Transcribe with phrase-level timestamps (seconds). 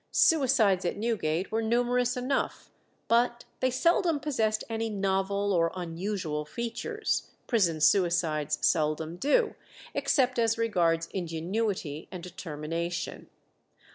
[0.11, 2.71] Suicides at Newgate were numerous enough,
[3.07, 9.53] but they seldom possessed any novel or unusual features; prison suicides seldom do,
[9.93, 13.29] except as regards ingenuity and determination.